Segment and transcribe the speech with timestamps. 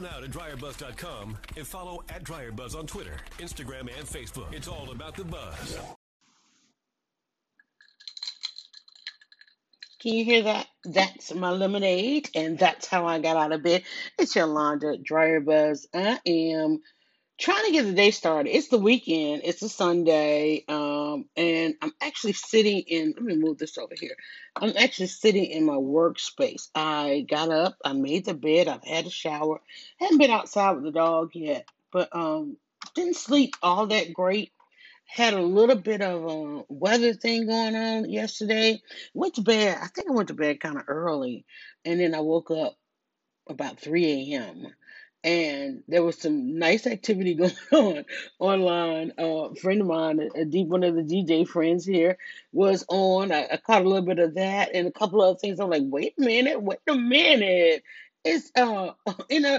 [0.00, 4.52] now to dryerbuzz.com and follow at dryerbuzz on Twitter, Instagram, and Facebook.
[4.52, 5.78] It's all about the buzz.
[10.00, 10.66] Can you hear that?
[10.84, 13.82] That's my lemonade, and that's how I got out of bed.
[14.18, 15.86] It's Yolanda Dryer Buzz.
[15.94, 16.80] I am
[17.40, 18.54] trying to get the day started.
[18.54, 19.42] It's the weekend.
[19.44, 23.14] It's a Sunday, um, and I'm actually sitting in.
[23.16, 24.14] Let me move this over here.
[24.56, 26.68] I'm actually sitting in my workspace.
[26.74, 27.76] I got up.
[27.84, 28.68] I made the bed.
[28.68, 29.60] I've had a shower.
[29.98, 32.58] Haven't been outside with the dog yet, but um,
[32.94, 34.52] didn't sleep all that great
[35.06, 38.80] had a little bit of a weather thing going on yesterday.
[39.12, 39.76] Went to bed.
[39.82, 41.44] I think I went to bed kind of early,
[41.84, 42.76] and then I woke up
[43.48, 44.68] about 3 a.m.
[45.22, 48.04] And there was some nice activity going on
[48.38, 49.12] online.
[49.18, 52.16] A friend of mine, a, deep one of the DJ friends here,
[52.52, 53.30] was on.
[53.32, 55.60] I, I caught a little bit of that and a couple of things.
[55.60, 57.82] I'm like, wait a minute, wait a minute.
[58.22, 58.92] It's uh
[59.30, 59.58] you know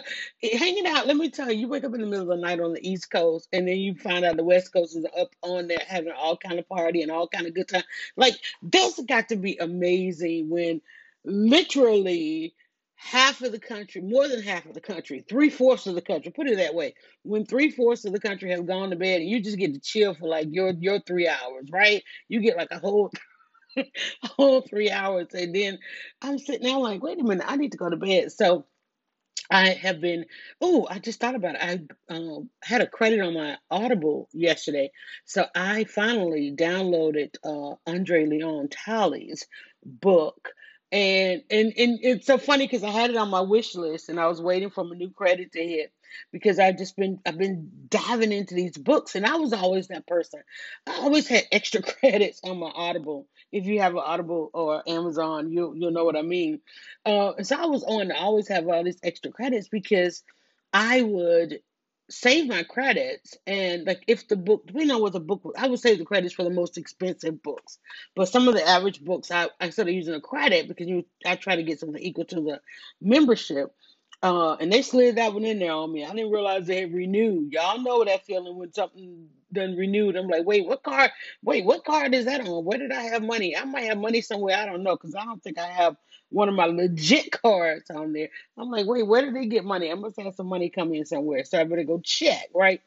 [0.54, 1.08] hanging out.
[1.08, 2.88] Let me tell you, you wake up in the middle of the night on the
[2.88, 6.14] East Coast, and then you find out the West Coast is up on there having
[6.16, 7.84] all kind of party and all kind of good time.
[8.16, 10.82] Like this got to be amazing when
[11.24, 12.54] literally
[13.04, 16.32] half of the country, more than half of the country, three fourths of the country,
[16.32, 19.30] put it that way, when three fourths of the country have gone to bed and
[19.30, 22.04] you just get to chill for like your your three hours, right?
[22.30, 23.12] You get like a whole
[23.78, 23.84] a
[24.24, 25.28] whole three hours.
[25.34, 25.80] And then
[26.22, 28.32] I'm sitting there like, wait a minute, I need to go to bed.
[28.32, 28.66] So
[29.50, 30.26] I have been,
[30.62, 31.90] oh, I just thought about it.
[32.10, 34.92] I um, had a credit on my Audible yesterday.
[35.26, 39.48] So I finally downloaded uh, Andre Leon Talley's
[39.84, 40.50] book.
[40.92, 44.20] And, and and it's so funny because I had it on my wish list and
[44.20, 45.94] I was waiting for my new credit to hit
[46.34, 50.06] because I've just been I've been diving into these books and I was always that
[50.06, 50.42] person.
[50.86, 55.52] I always had extra credits on my Audible if you have an Audible or Amazon,
[55.52, 56.60] you you'll know what I mean.
[57.06, 60.24] Uh, so I was on to always have all these extra credits because
[60.74, 61.60] I would
[62.12, 65.82] save my credits and like if the book depending know what the book I would
[65.82, 67.80] save the credits for the most expensive books.
[68.16, 71.38] But some of the average books I, I started using a credit because you I
[71.38, 72.62] try to get something equal to the
[73.02, 73.76] membership.
[74.24, 76.06] Uh, and they slid that one in there on me.
[76.06, 77.54] I didn't realize they had renewed.
[77.54, 80.18] Y'all know that feeling when something done renewed.
[80.18, 81.12] I'm like, wait, what card?
[81.44, 82.66] Wait, what card is that on?
[82.66, 83.58] Where did I have money?
[83.58, 84.58] I might have money somewhere.
[84.58, 85.98] I don't know because I don't think I have
[86.32, 88.30] one of my legit cards on there.
[88.58, 89.92] I'm like, wait, where did they get money?
[89.92, 91.44] I must have some money coming in somewhere.
[91.46, 92.82] So I better go check, right?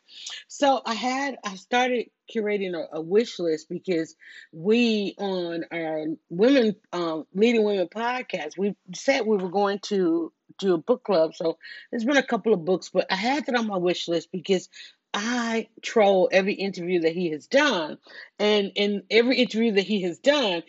[0.49, 4.16] So I had, I started curating a, a wish list because
[4.53, 10.75] we on our women, um, leading women podcast, we said we were going to do
[10.75, 11.34] a book club.
[11.34, 11.59] So
[11.91, 14.69] there's been a couple of books, but I had that on my wish list because
[15.12, 17.99] I troll every interview that he has done.
[18.38, 20.65] And in every interview that he has done,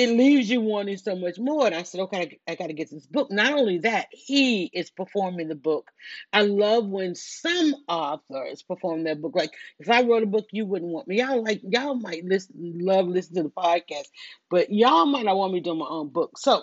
[0.00, 1.66] it leaves you wanting so much more.
[1.66, 3.30] And I said, okay, I, got to get this book.
[3.30, 5.90] Not only that, he is performing the book.
[6.32, 9.36] I love when some authors perform their book.
[9.36, 11.18] Like if I wrote a book, you wouldn't want me.
[11.18, 14.08] Y'all like y'all might listen, love listen to the podcast,
[14.48, 16.38] but y'all might not want me doing my own book.
[16.38, 16.62] So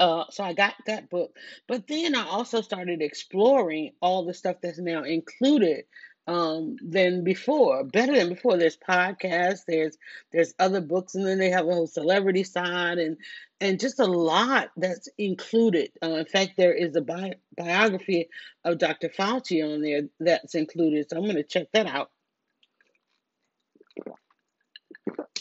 [0.00, 1.36] uh, so I got that book,
[1.68, 5.84] but then I also started exploring all the stuff that's now included
[6.26, 8.56] um, than before, better than before.
[8.56, 9.98] There's podcasts, there's
[10.32, 13.16] there's other books, and then they have a whole celebrity side, and
[13.60, 15.90] and just a lot that's included.
[16.02, 18.28] Uh, in fact, there is a bi- biography
[18.64, 19.08] of Dr.
[19.08, 21.08] Fauci on there that's included.
[21.08, 22.10] So I'm going to check that out.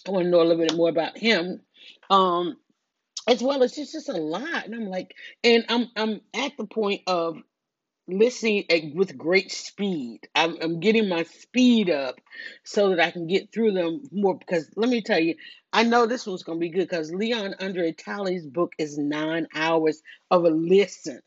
[0.05, 1.61] I want to know a little bit more about him.
[2.09, 2.57] Um,
[3.27, 6.65] as well as just just a lot and i'm like and i'm i'm at the
[6.65, 7.38] point of
[8.08, 12.16] listening at, with great speed I'm, I'm getting my speed up
[12.64, 15.36] so that i can get through them more because let me tell you
[15.74, 19.47] i know this one's going to be good because leon andre talley's book is nine
[19.56, 21.22] hours of a listen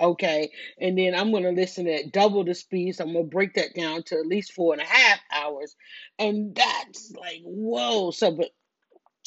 [0.00, 0.50] okay
[0.80, 3.54] and then i'm going to listen at double the speed so i'm going to break
[3.54, 5.76] that down to at least four and a half hours
[6.18, 8.48] and that's like whoa so but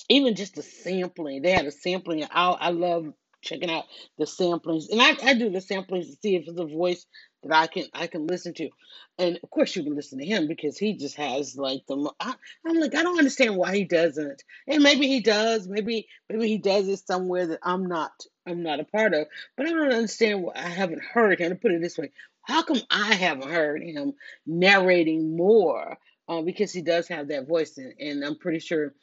[0.10, 1.42] even just the sampling.
[1.42, 2.26] They had a sampling.
[2.26, 3.08] I I love
[3.46, 3.86] checking out
[4.18, 7.06] the samplings, and I, I do the samplings to see if it's a voice
[7.44, 8.70] that I can I can listen to,
[9.18, 12.12] and of course you can listen to him because he just has like the.
[12.20, 12.34] I,
[12.66, 15.68] I'm like I don't understand why he doesn't, and maybe he does.
[15.68, 18.12] Maybe maybe he does it somewhere that I'm not
[18.48, 21.52] I'm not a part of, but I don't understand why I haven't heard him.
[21.52, 24.14] To put it this way, how come I haven't heard him
[24.46, 25.98] narrating more?
[26.28, 28.96] Uh, because he does have that voice, and, and I'm pretty sure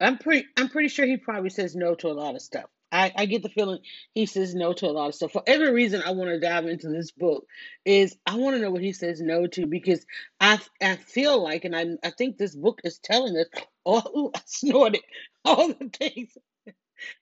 [0.00, 2.70] I'm pretty I'm pretty sure he probably says no to a lot of stuff.
[2.92, 3.80] I, I get the feeling
[4.14, 5.32] he says no to a lot of stuff.
[5.32, 7.46] For every reason I want to dive into this book
[7.84, 10.04] is I want to know what he says no to because
[10.40, 13.46] I I feel like and I I think this book is telling us
[13.86, 15.02] oh I snorted
[15.44, 16.36] all the things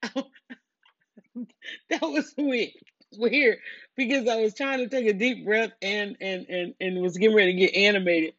[1.91, 2.71] that was weird.
[3.17, 3.59] weird
[3.97, 7.37] because I was trying to take a deep breath and and and and was getting
[7.37, 8.35] ready to get animated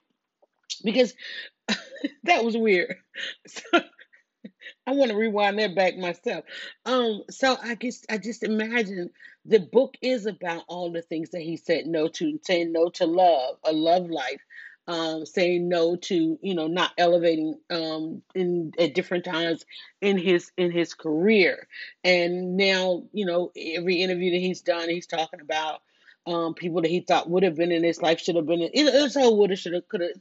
[0.84, 1.14] because
[2.24, 2.96] that was weird.
[3.48, 3.82] So
[4.88, 6.46] I want to rewind that back myself.
[6.86, 9.10] Um, so I guess I just imagine
[9.46, 13.06] the book is about all the things that he said no to, saying no to
[13.06, 14.42] love, a love life,
[14.88, 19.66] um, saying no to you know not elevating um in at different times
[20.02, 21.68] in his in his career,
[22.04, 25.82] and now you know every interview that he's done, he's talking about
[26.26, 28.72] um people that he thought would have been in his life should have been in.
[28.74, 30.12] It, it's all would have, should have, could have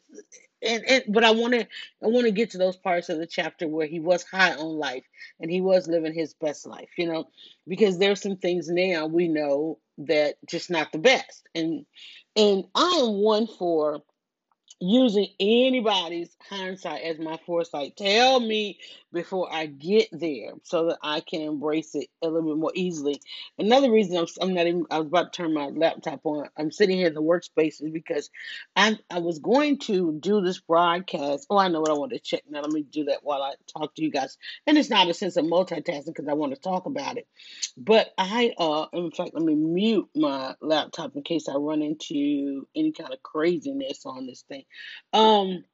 [0.62, 3.26] and, and but I want to I want to get to those parts of the
[3.26, 5.04] chapter where he was high on life
[5.40, 7.28] and he was living his best life, you know,
[7.66, 11.48] because there's some things now we know that just not the best.
[11.54, 11.84] And
[12.36, 14.02] and I am one for
[14.80, 17.96] using anybody's hindsight as my foresight.
[17.96, 18.78] Tell me
[19.12, 23.20] before I get there so that I can embrace it a little bit more easily.
[23.58, 26.48] Another reason I'm, I'm not even, I was about to turn my laptop on.
[26.56, 28.30] I'm sitting here in the workspace is because
[28.76, 31.46] I, I was going to do this broadcast.
[31.50, 32.60] Oh, I know what I want to check now.
[32.60, 34.36] Let me do that while I talk to you guys.
[34.66, 37.26] And it's not a sense of multitasking because I want to talk about it.
[37.76, 42.68] But I, uh, in fact, let me mute my laptop in case I run into
[42.76, 44.64] any kind of craziness on this thing.
[45.12, 45.64] Um,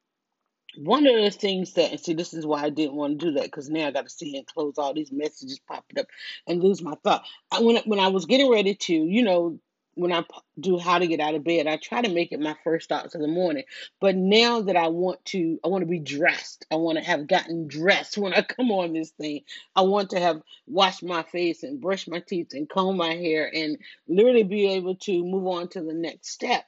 [0.76, 3.32] one of the things that, and see, this is why I didn't want to do
[3.34, 6.06] that because now I got to see and close all these messages popping up
[6.46, 7.24] and lose my thought.
[7.50, 9.58] I, when when I was getting ready to, you know,
[9.94, 10.24] when I
[10.58, 13.14] do how to get out of bed, I try to make it my first thoughts
[13.14, 13.64] in the morning.
[14.00, 16.66] But now that I want to, I want to be dressed.
[16.70, 19.42] I want to have gotten dressed when I come on this thing.
[19.76, 23.50] I want to have washed my face and brushed my teeth and comb my hair
[23.54, 26.64] and literally be able to move on to the next step.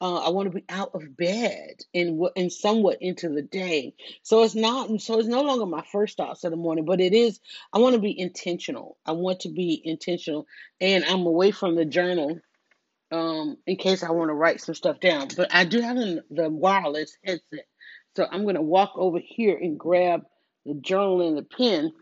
[0.00, 3.94] Uh, I want to be out of bed and and somewhat into the day.
[4.22, 7.14] So it's not so it's no longer my first thoughts of the morning, but it
[7.14, 7.40] is.
[7.72, 8.96] I want to be intentional.
[9.06, 10.46] I want to be intentional,
[10.80, 12.38] and I'm away from the journal
[13.10, 15.28] um, in case I want to write some stuff down.
[15.36, 17.66] But I do have the wireless headset,
[18.16, 20.22] so I'm to walk over here and grab
[20.64, 21.92] the journal and the pen.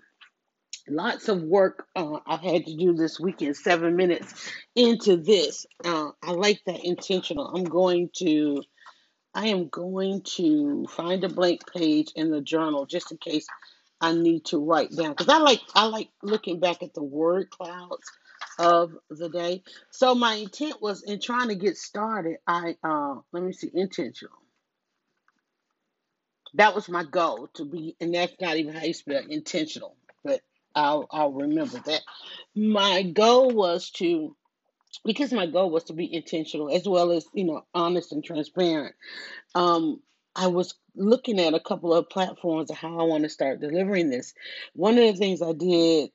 [0.89, 3.57] Lots of work uh, I've had to do this weekend.
[3.57, 7.47] Seven minutes into this, uh, I like that intentional.
[7.49, 8.63] I'm going to.
[9.35, 13.47] I am going to find a blank page in the journal just in case
[14.01, 17.51] I need to write down because I like I like looking back at the word
[17.51, 18.05] clouds
[18.59, 19.63] of the day.
[19.91, 22.39] So my intent was in trying to get started.
[22.47, 24.37] I uh, let me see intentional.
[26.55, 29.97] That was my goal to be, and that's not even how you spell intentional,
[30.77, 32.03] I'll I'll remember that.
[32.55, 34.37] My goal was to
[35.05, 38.95] because my goal was to be intentional as well as you know honest and transparent.
[39.55, 40.01] Um,
[40.37, 44.11] I was looking at a couple of platforms of how I want to start delivering
[44.11, 44.35] this.
[44.75, 46.11] One of the things I did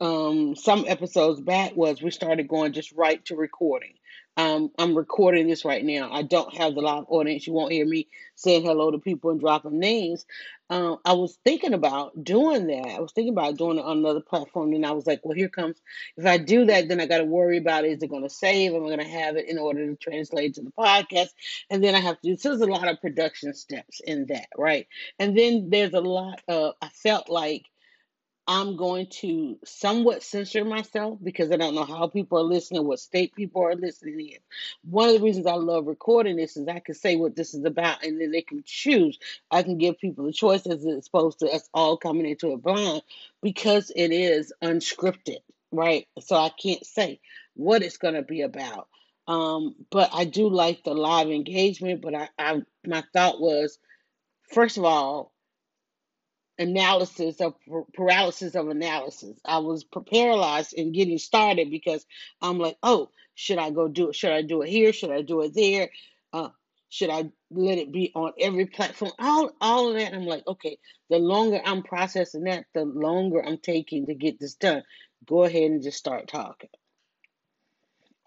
[0.00, 3.94] um, some episodes back was we started going just right to recording.
[4.36, 6.10] Um, I'm recording this right now.
[6.12, 7.46] I don't have the live audience.
[7.46, 10.26] You won't hear me saying hello to people and dropping names.
[10.70, 12.96] Um, I was thinking about doing that.
[12.96, 15.48] I was thinking about doing it on another platform, and I was like, well, here
[15.48, 15.76] comes.
[16.16, 18.72] If I do that, then I got to worry about is it going to save?
[18.72, 21.28] Am I going to have it in order to translate to the podcast?
[21.70, 22.36] And then I have to do.
[22.36, 24.88] So there's a lot of production steps in that, right?
[25.20, 26.74] And then there's a lot of.
[26.82, 27.66] I felt like
[28.46, 33.00] I'm going to somewhat censor myself because I don't know how people are listening, what
[33.00, 34.38] state people are listening in.
[34.82, 37.64] One of the reasons I love recording this is I can say what this is
[37.64, 39.18] about and then they can choose.
[39.50, 43.02] I can give people a choice as opposed to us all coming into it blind
[43.42, 45.38] because it is unscripted,
[45.72, 46.06] right?
[46.20, 47.20] So I can't say
[47.54, 48.88] what it's going to be about.
[49.26, 53.78] Um, but I do like the live engagement, but I, I my thought was,
[54.52, 55.33] first of all,
[56.58, 57.54] analysis of
[57.94, 59.38] paralysis of analysis.
[59.44, 62.06] I was paralyzed in getting started because
[62.40, 64.16] I'm like, oh, should I go do it?
[64.16, 64.92] Should I do it here?
[64.92, 65.90] Should I do it there?
[66.32, 66.50] Uh,
[66.88, 69.12] should I let it be on every platform?
[69.18, 70.14] All all of that.
[70.14, 70.78] I'm like, okay,
[71.10, 74.84] the longer I'm processing that, the longer I'm taking to get this done.
[75.26, 76.70] Go ahead and just start talking.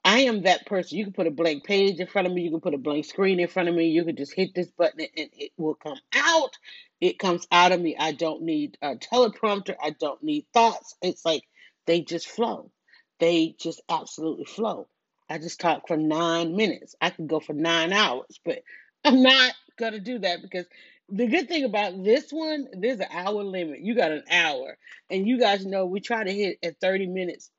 [0.04, 0.98] I am that person.
[0.98, 2.42] You can put a blank page in front of me.
[2.42, 3.90] You can put a blank screen in front of me.
[3.90, 6.58] You can just hit this button and it will come out.
[7.02, 7.96] It comes out of me.
[7.98, 9.76] I don't need a teleprompter.
[9.82, 10.96] I don't need thoughts.
[11.02, 11.44] It's like
[11.86, 12.72] they just flow.
[13.20, 14.88] They just absolutely flow.
[15.30, 16.96] I just talk for nine minutes.
[17.02, 18.60] I could go for nine hours, but
[19.06, 20.66] I'm not going to do that because
[21.10, 23.80] the good thing about this one, there's an hour limit.
[23.82, 24.78] You got an hour.
[25.10, 27.50] And you guys know we try to hit at 30 minutes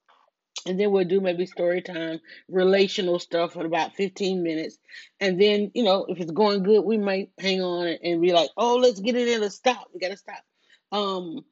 [0.67, 4.79] and then we'll do maybe story time, relational stuff for about 15 minutes.
[5.21, 8.50] And then, you know, if it's going good, we might hang on and be like,
[8.57, 9.88] oh, let's get it in a stop.
[9.93, 10.43] We got to stop.
[10.91, 11.45] Um,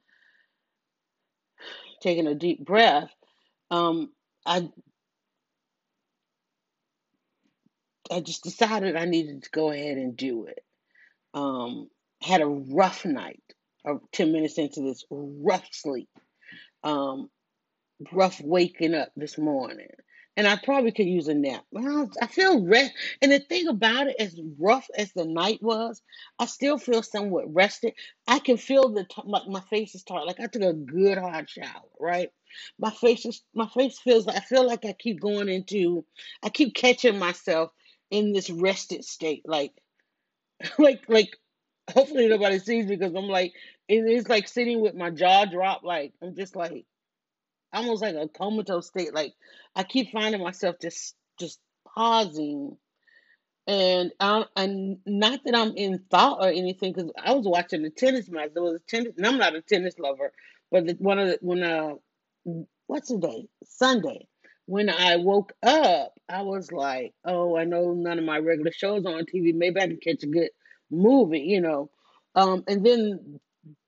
[2.01, 3.09] taking a deep breath.
[3.71, 4.11] Um,
[4.45, 4.69] I,
[8.11, 10.63] I just decided I needed to go ahead and do it.
[11.33, 11.89] Um,
[12.21, 13.43] had a rough night,
[13.87, 16.09] uh, 10 minutes into this rough sleep.
[16.83, 17.29] Um,
[18.11, 19.89] rough waking up this morning.
[20.35, 21.65] And I probably could use a nap.
[22.21, 22.91] I feel rest.
[23.23, 25.99] And the thing about it, as rough as the night was,
[26.37, 27.93] I still feel somewhat rested.
[28.27, 30.25] I can feel the t- like my face is tired.
[30.25, 32.29] Like I took a good hard shower, right?
[32.77, 36.05] My face is my face feels like I feel like I keep going into,
[36.43, 37.71] I keep catching myself
[38.11, 39.73] in this rested state, like
[40.77, 41.35] like like.
[41.93, 43.53] Hopefully nobody sees me because I'm like
[43.87, 45.85] it is like sitting with my jaw dropped.
[45.85, 46.85] Like I'm just like
[47.73, 49.13] almost like a comatose state.
[49.13, 49.33] Like
[49.75, 51.59] I keep finding myself just just
[51.95, 52.77] pausing
[53.67, 54.13] and
[54.55, 58.51] and not that I'm in thought or anything, because I was watching the tennis match.
[58.53, 60.31] There was a tennis, and I'm not a tennis lover,
[60.71, 61.95] but the, one of the when uh,
[62.87, 63.47] what's the day?
[63.65, 64.27] Sunday.
[64.67, 69.05] When I woke up, I was like, oh, I know none of my regular shows
[69.05, 69.53] on TV.
[69.53, 70.49] Maybe I can catch a good
[70.91, 71.89] movie, you know.
[72.35, 73.39] Um, and then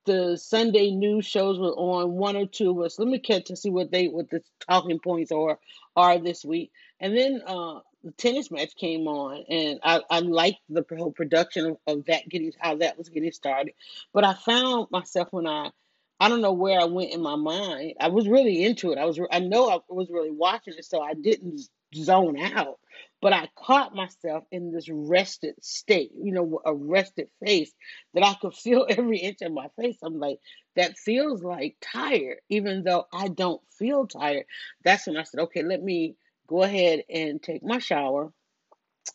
[0.05, 2.97] the Sunday news shows were on one or two of us.
[2.97, 5.59] Let me catch and see what they what the talking points are
[5.95, 6.71] are this week.
[6.99, 11.65] And then uh the tennis match came on and I, I liked the whole production
[11.65, 13.73] of, of that getting how that was getting started.
[14.13, 15.71] But I found myself when I
[16.19, 17.93] I don't know where I went in my mind.
[17.99, 18.97] I was really into it.
[18.97, 21.61] I was I know I was really watching it, so I didn't
[21.95, 22.79] zone out.
[23.21, 27.71] But I caught myself in this rested state, you know, a rested face
[28.13, 29.97] that I could feel every inch of my face.
[30.01, 30.39] I'm like,
[30.75, 34.45] that feels like tired, even though I don't feel tired.
[34.83, 36.15] That's when I said, okay, let me
[36.47, 38.31] go ahead and take my shower,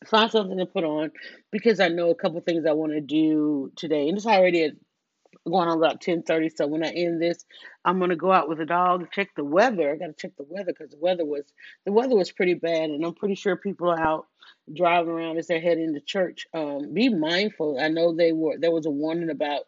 [0.06, 1.10] find something to put on,
[1.50, 4.08] because I know a couple things I want to do today.
[4.08, 4.72] And it's already
[5.50, 6.50] going on about 10:30.
[6.56, 7.44] So when I end this,
[7.84, 9.92] I'm gonna go out with the dog, check the weather.
[9.92, 11.52] I gotta check the weather because the weather was
[11.84, 14.26] the weather was pretty bad, and I'm pretty sure people are out
[14.74, 16.46] driving around as they're heading to church.
[16.54, 17.78] Um, be mindful.
[17.80, 19.62] I know they were there was a warning about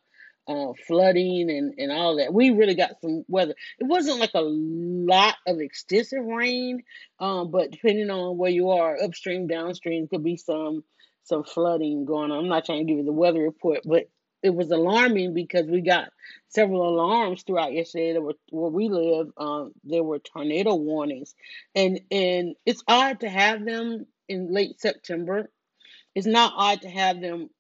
[0.48, 2.32] uh, flooding and, and all that.
[2.32, 3.54] We really got some weather.
[3.78, 6.82] It wasn't like a lot of extensive rain,
[7.18, 10.84] um, but depending on where you are, upstream, downstream, could be some
[11.24, 12.38] some flooding going on.
[12.38, 14.08] I'm not trying to give you the weather report, but
[14.46, 16.08] it was alarming because we got
[16.48, 18.12] several alarms throughout yesterday.
[18.12, 19.28] There were where we live.
[19.36, 21.34] Um, there were tornado warnings,
[21.74, 25.50] and and it's odd to have them in late September.
[26.14, 27.50] It's not odd to have them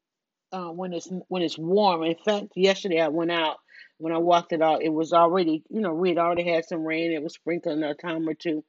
[0.52, 2.04] uh, when it's when it's warm.
[2.04, 3.56] In fact, yesterday I went out.
[3.98, 6.84] When I walked it out, it was already, you know, we had already had some
[6.84, 7.12] rain.
[7.12, 8.62] It was sprinkling a time or two,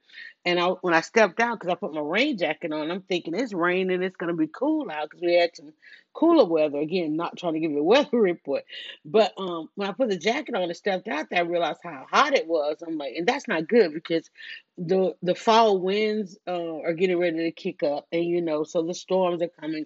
[0.46, 3.36] and I when I stepped out because I put my rain jacket on, I'm thinking
[3.36, 4.04] it's raining.
[4.04, 5.74] It's going to be cool out because we had some
[6.14, 6.80] cooler weather.
[6.80, 8.64] Again, not trying to give you a weather report,
[9.06, 12.06] but um, when I put the jacket on and stepped out there, I realized how
[12.10, 12.78] hot it was.
[12.86, 14.30] I'm like, and that's not good because
[14.78, 18.82] the the fall winds uh, are getting ready to kick up, and you know, so
[18.84, 19.86] the storms are coming,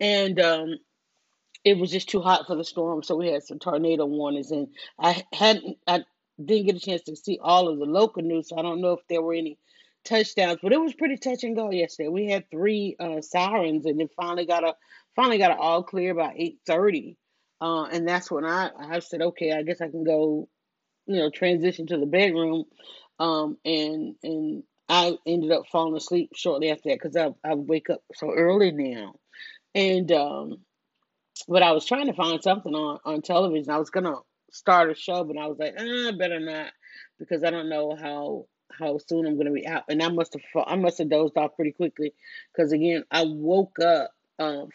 [0.00, 0.76] and um
[1.64, 4.50] it was just too hot for the storm, so we had some tornado warnings.
[4.50, 6.04] And I hadn't, I
[6.44, 8.92] didn't get a chance to see all of the local news, so I don't know
[8.92, 9.58] if there were any
[10.04, 10.58] touchdowns.
[10.62, 12.08] But it was pretty touch and go yesterday.
[12.08, 14.74] We had three uh, sirens, and then finally got a
[15.14, 17.16] finally got an all clear by eight thirty.
[17.60, 20.48] Uh, and that's when I I said, okay, I guess I can go,
[21.06, 22.64] you know, transition to the bedroom.
[23.20, 27.88] Um, and and I ended up falling asleep shortly after that because I I wake
[27.88, 29.14] up so early now.
[29.74, 30.64] And um,
[31.48, 33.70] but I was trying to find something on on television.
[33.70, 34.16] I was gonna
[34.52, 36.72] start a show, but I was like, ah, I better not
[37.18, 38.46] because I don't know how
[38.78, 39.84] how soon I'm gonna be out.
[39.88, 42.14] And I must have I must have dozed off pretty quickly
[42.52, 44.68] because again I woke up um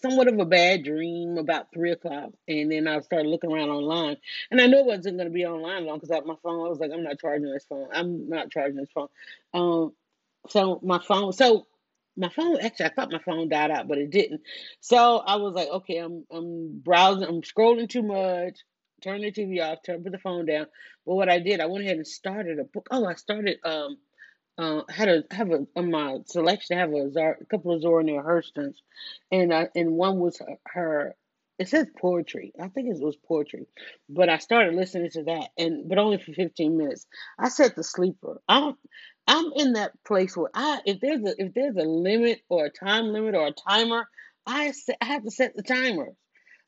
[0.00, 4.16] somewhat of a bad dream about three o'clock, and then I started looking around online,
[4.50, 6.66] and I knew it wasn't gonna be online long because I my phone.
[6.66, 7.88] I was like, I'm not charging this phone.
[7.92, 9.08] I'm not charging this phone.
[9.54, 9.92] Um,
[10.48, 11.32] so my phone.
[11.32, 11.66] So
[12.16, 14.42] my phone actually I thought my phone died out, but it didn't.
[14.80, 18.58] So I was like, okay, I'm I'm browsing, I'm scrolling too much.
[19.02, 20.66] Turn the TV off, turn put the phone down.
[21.06, 22.88] But what I did, I went ahead and started a book.
[22.90, 23.96] Oh, I started um
[24.58, 27.82] uh had a have a on my selection I have a, Zar, a couple of
[27.82, 28.76] Zora Neale Hurstons,
[29.32, 31.16] and I and one was her, her
[31.58, 32.52] it says poetry.
[32.58, 33.66] I think it was poetry,
[34.08, 37.06] but I started listening to that, and but only for fifteen minutes.
[37.38, 38.40] I set the sleeper.
[38.48, 38.76] I'm
[39.30, 42.70] I'm in that place where I if there's a if there's a limit or a
[42.70, 44.08] time limit or a timer,
[44.44, 46.16] I set, I have to set the timers.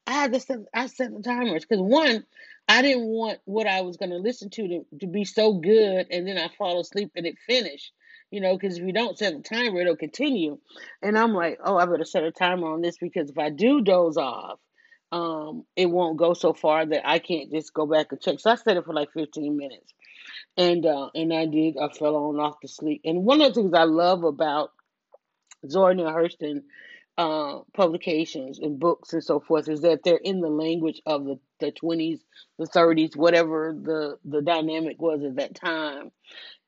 [0.07, 2.25] I had to set I set the timers because one,
[2.69, 6.07] I didn't want what I was going to listen to to to be so good
[6.13, 7.93] and then I fall asleep and it finished.
[8.31, 10.59] You know, because if you don't set the timer, it'll continue.
[11.03, 13.83] And I'm like, oh, I better set a timer on this because if I do
[13.83, 14.61] doze off,
[15.13, 18.41] um, it won't go so far that I can't just go back and check.
[18.41, 19.93] So I set it for like 15 minutes,
[20.57, 21.77] and uh, and I did.
[21.81, 23.03] I fell on off to sleep.
[23.05, 24.71] And one of the things I love about
[25.69, 26.63] Zora Neale Hurston
[27.19, 31.39] uh, publications and books and so forth is that they're in the language of the,
[31.61, 32.21] the 20s,
[32.59, 36.11] the 30s, whatever the, the dynamic was at that time.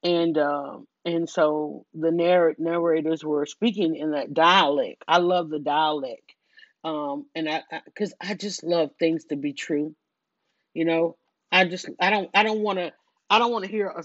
[0.03, 5.03] And um, and so the narr- narrators were speaking in that dialect.
[5.09, 6.34] I love the dialect.
[6.85, 9.95] Um, and I, because I, I just love things to be true,
[10.75, 11.17] you know.
[11.53, 12.93] I just I don't I don't want to
[13.31, 14.05] I don't want to hear a,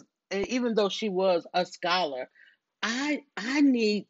[0.50, 2.30] even though she was a scholar,
[2.84, 4.08] I I need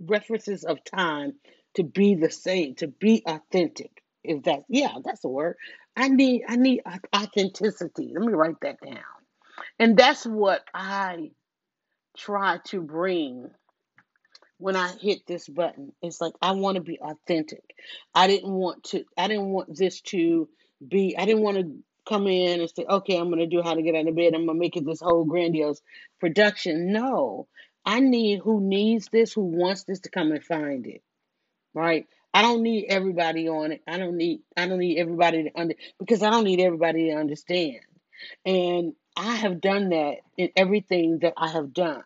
[0.00, 1.34] references of time
[1.74, 3.90] to be the same, to be authentic.
[4.24, 5.56] If that, yeah, that's a word.
[5.96, 6.82] I need, I need
[7.14, 8.12] authenticity.
[8.14, 9.02] Let me write that down.
[9.78, 11.32] And that's what I
[12.16, 13.50] try to bring
[14.62, 15.92] when I hit this button.
[16.02, 17.62] It's like I want to be authentic.
[18.14, 19.04] I didn't want to.
[19.18, 20.48] I didn't want this to
[20.86, 21.16] be.
[21.18, 21.76] I didn't want to
[22.08, 24.34] come in and say, okay, I'm to do how to get out of bed.
[24.34, 25.82] I'm to make it this whole grandiose
[26.20, 26.92] production.
[26.92, 27.48] No,
[27.86, 31.02] I need who needs this, who wants this to come and find it
[31.74, 32.06] right?
[32.34, 33.82] I don't need everybody on it.
[33.86, 37.16] I don't need I don't need everybody to under because I don't need everybody to
[37.16, 37.80] understand.
[38.46, 42.02] And I have done that in everything that I have done.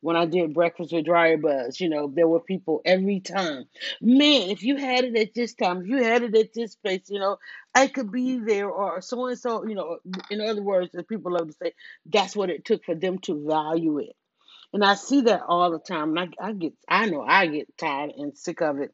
[0.00, 3.64] When I did breakfast with Dryer Buzz, you know, there were people every time.
[4.00, 7.02] Man, if you had it at this time, if you had it at this place,
[7.08, 7.38] you know,
[7.74, 9.98] I could be there or so and so, you know,
[10.30, 11.72] in other words, as people love to say,
[12.06, 14.16] that's what it took for them to value it.
[14.72, 16.16] And I see that all the time.
[16.16, 18.92] And I, I get I know I get tired and sick of it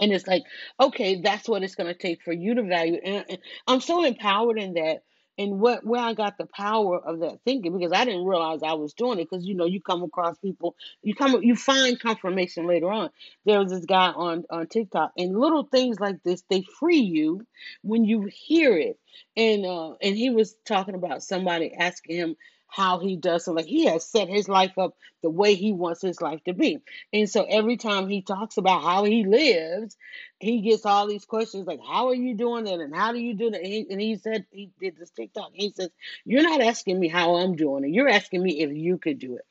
[0.00, 0.42] and it's like
[0.80, 4.04] okay that's what it's going to take for you to value and, and i'm so
[4.04, 5.02] empowered in that
[5.38, 8.74] and what where i got the power of that thinking because i didn't realize i
[8.74, 10.68] was doing it because you know you come across people
[11.02, 13.10] you come you find confirmation later on.
[13.46, 17.46] There was this guy on on tiktok and little things like this they free you
[17.82, 19.00] when you hear it.
[19.36, 22.36] And uh and he was talking about somebody asking him
[22.74, 26.02] how he does something like he has set his life up the way he wants
[26.02, 26.80] his life to be
[27.12, 29.96] and so every time he talks about how he lives,
[30.40, 32.80] he gets all these questions like, How are you doing it?
[32.80, 33.60] And how do you do that?
[33.60, 35.50] And he, and he said, He did this TikTok.
[35.52, 35.90] He says,
[36.24, 37.90] You're not asking me how I'm doing it.
[37.90, 39.44] You're asking me if you could do it.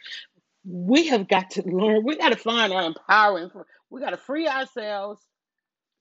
[0.66, 3.52] We have got to learn, we got to find our empowering.
[3.90, 5.22] We got to free ourselves,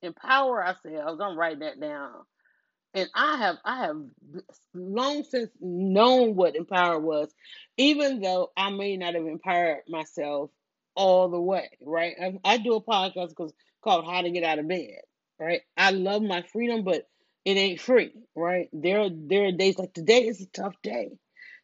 [0.03, 1.21] empower ourselves.
[1.21, 2.13] I'm writing that down
[2.95, 3.97] and I have I have
[4.75, 7.33] long since known what empower was,
[7.77, 10.51] even though I may not have empowered myself
[10.95, 11.71] all the way.
[11.85, 12.15] Right?
[12.21, 13.53] I, I do a podcast because
[13.83, 15.01] called "How to Get Out of Bed."
[15.39, 15.63] Right?
[15.77, 17.09] I love my freedom, but
[17.45, 18.13] it ain't free.
[18.37, 18.69] Right?
[18.73, 21.13] There are there are days like today is a tough day.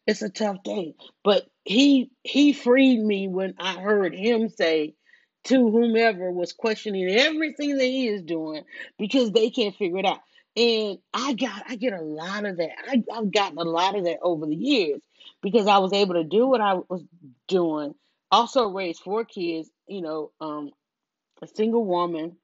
[0.07, 4.95] It's a tough day, but he he freed me when I heard him say
[5.45, 8.63] to whomever was questioning everything that he is doing
[8.97, 10.19] because they can't figure it out.
[10.59, 12.71] And I got I get a lot of that.
[12.85, 14.99] I, I've gotten a lot of that over the years
[15.41, 17.01] because I was able to do what I was
[17.47, 17.95] doing.
[18.29, 20.71] Also raised four kids, you know, um,
[21.41, 22.35] a single woman,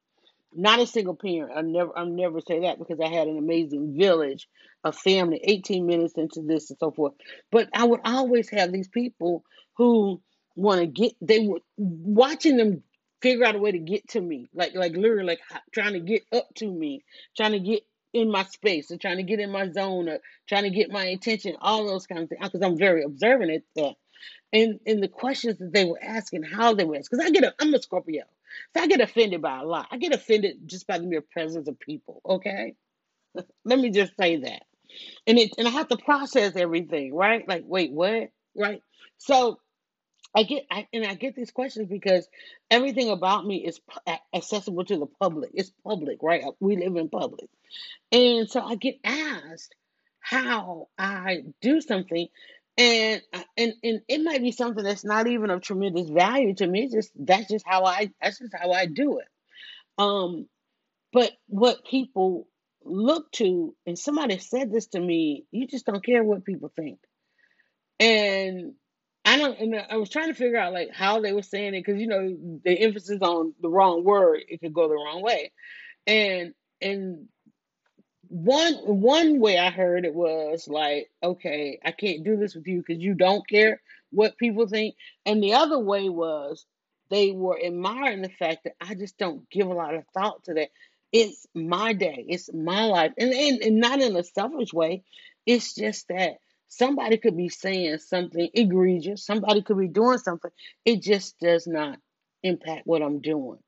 [0.53, 1.51] not a single parent.
[1.57, 4.47] I never I'm never say that because I had an amazing village,
[4.85, 7.15] a family, 18 minutes into this and so forth.
[7.51, 9.43] But I would always have these people
[9.75, 10.21] who
[10.55, 12.81] want to get they were watching them
[13.21, 15.39] figure out a way to get to me like like literally like
[15.73, 17.03] trying to get up to me
[17.35, 17.81] trying to get
[18.15, 21.03] in my space or trying to get in my zone or trying to get my
[21.05, 23.95] attention all those kinds of things because i'm very observant at that.
[24.53, 27.53] And and the questions that they were asking how they were because i get a
[27.59, 28.23] i'm a scorpio
[28.73, 29.87] so i get offended by a lot.
[29.91, 32.75] I get offended just by the mere presence of people okay?
[33.65, 34.63] Let me just say that.
[35.27, 37.47] And it and i have to process everything right?
[37.47, 38.29] Like wait what?
[38.55, 38.81] Right?
[39.17, 39.59] So
[40.35, 42.27] I get I, and I get these questions because
[42.69, 43.79] everything about me is
[44.33, 45.51] accessible to the public.
[45.53, 46.43] It's public, right?
[46.59, 47.49] We live in public,
[48.11, 49.73] and so I get asked
[50.19, 52.27] how I do something,
[52.77, 53.21] and
[53.57, 56.83] and and it might be something that's not even of tremendous value to me.
[56.83, 59.27] It's just that's just how I that's just how I do it.
[59.97, 60.47] Um,
[61.13, 62.47] but what people
[62.83, 66.99] look to, and somebody said this to me, you just don't care what people think.
[67.99, 68.73] And
[69.25, 71.83] I don't, and I was trying to figure out like how they were saying it
[71.83, 75.51] because you know the emphasis on the wrong word, it could go the wrong way.
[76.05, 77.27] And and
[78.29, 82.83] one one way I heard it was like, okay, I can't do this with you
[82.85, 84.95] because you don't care what people think.
[85.25, 86.65] And the other way was
[87.09, 90.53] they were admiring the fact that I just don't give a lot of thought to
[90.55, 90.69] that.
[91.11, 95.03] It's my day, it's my life, and and, and not in a selfish way.
[95.45, 100.51] It's just that somebody could be saying something egregious, somebody could be doing something.
[100.83, 101.99] It just does not
[102.43, 103.59] impact what I'm doing.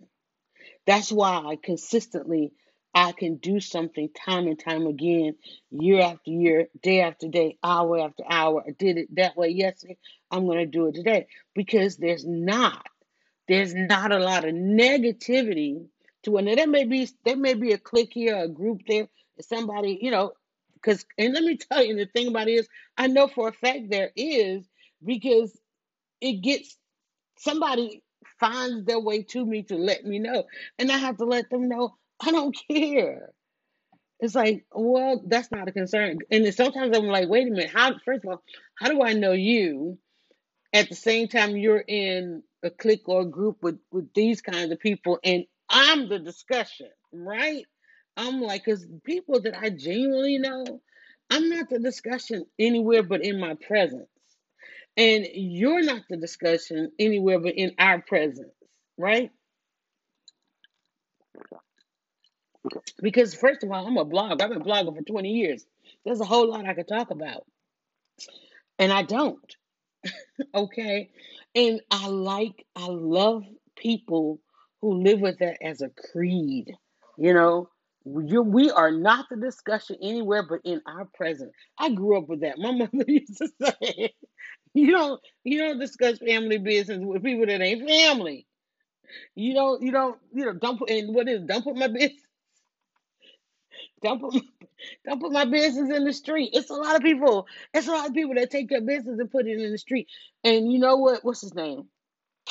[0.85, 2.53] That's why I consistently
[2.93, 5.35] I can do something time and time again,
[5.69, 8.63] year after year, day after day, hour after hour.
[8.67, 9.97] I did it that way yesterday.
[10.31, 12.87] I'm going to do it today because there's not
[13.47, 15.85] there's not a lot of negativity
[16.23, 16.41] to it.
[16.43, 19.07] Now there may be there may be a clique here, a group there,
[19.41, 20.33] somebody, you know,
[20.81, 23.53] because and let me tell you, the thing about it is I know for a
[23.53, 24.67] fact there is
[25.05, 25.57] because
[26.21, 26.77] it gets
[27.39, 28.03] somebody
[28.39, 30.45] finds their way to me to let me know.
[30.79, 33.31] And I have to let them know I don't care.
[34.19, 36.19] It's like, well, that's not a concern.
[36.31, 38.43] And sometimes I'm like, wait a minute, how first of all,
[38.75, 39.99] how do I know you?
[40.73, 44.71] At the same time you're in a clique or a group with, with these kinds
[44.71, 47.65] of people and I'm the discussion, right?
[48.17, 50.81] I'm like, because people that I genuinely know,
[51.29, 54.09] I'm not the discussion anywhere but in my presence.
[54.97, 58.53] And you're not the discussion anywhere but in our presence,
[58.97, 59.31] right?
[63.01, 64.41] Because first of all, I'm a blogger.
[64.41, 65.65] I've been blogging for 20 years.
[66.03, 67.45] There's a whole lot I could talk about.
[68.79, 69.55] And I don't.
[70.53, 71.09] Okay.
[71.55, 73.43] And I like, I love
[73.75, 74.39] people
[74.81, 76.73] who live with that as a creed.
[77.17, 77.69] You know,
[78.25, 81.53] you, we are not the discussion anywhere but in our presence.
[81.79, 82.59] I grew up with that.
[82.59, 84.13] My mother used to say,
[84.73, 88.47] you don't, you don't discuss family business with people that ain't family.
[89.35, 92.21] You don't, you don't, you know, don't put, and what is, don't put my business,
[94.03, 94.35] don't put,
[95.05, 96.51] don't put my business in the street.
[96.53, 99.31] It's a lot of people, it's a lot of people that take their business and
[99.31, 100.07] put it in the street.
[100.43, 101.85] And you know what, what's his name?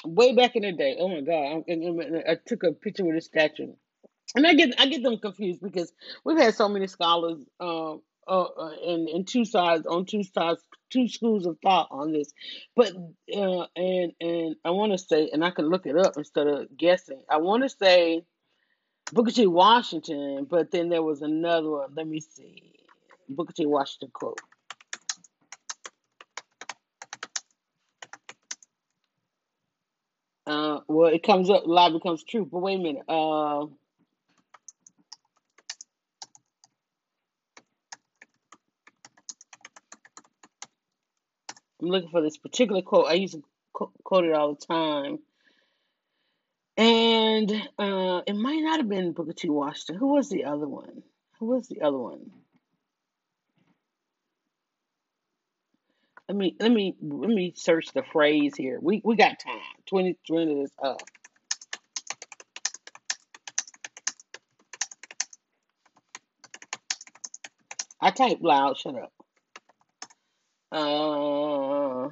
[0.05, 0.97] way back in the day.
[0.99, 1.65] Oh my God!
[1.69, 3.75] I, I took a picture with a statue,
[4.35, 5.93] and I get I get them confused because
[6.25, 10.61] we've had so many scholars um, uh, uh, and and two sides on two sides,
[10.91, 12.33] two schools of thought on this.
[12.75, 12.93] But
[13.35, 16.77] uh, and and I want to say, and I can look it up instead of
[16.77, 17.23] guessing.
[17.31, 18.25] I want to say
[19.13, 19.47] Booker T.
[19.47, 21.95] Washington, but then there was another one.
[21.95, 22.73] Let me see.
[23.29, 23.67] Booker T.
[23.67, 24.41] Washington quote.
[30.47, 32.49] Uh, well, it comes up, lie becomes true.
[32.51, 33.03] But wait a minute.
[33.09, 33.67] Uh,
[41.81, 43.07] I'm looking for this particular quote.
[43.09, 45.19] I used to quote it all the time.
[46.79, 49.49] And uh, it might not have been Booker T.
[49.49, 49.97] Washington.
[49.97, 51.03] Who was the other one?
[51.39, 52.31] Who was the other one?
[56.29, 58.79] Let me let me let me search the phrase here.
[58.83, 59.61] We we got time.
[59.87, 61.01] Twenty twenty is up.
[68.01, 68.77] I type loud.
[68.77, 69.13] Shut up.
[70.73, 72.09] Uh,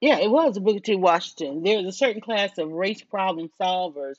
[0.00, 0.96] Yeah, it was Booker T.
[0.96, 1.64] Washington.
[1.64, 4.16] There's a certain class of race problem solvers